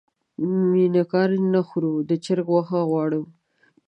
مېکاروني 0.71 1.47
نه 1.53 1.61
خورو 1.67 1.93
د 2.09 2.11
چرګ 2.25 2.47
غوښه 2.53 2.79
غواړو. 2.89 3.21